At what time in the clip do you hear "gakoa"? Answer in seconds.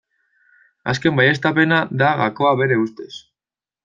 2.25-2.55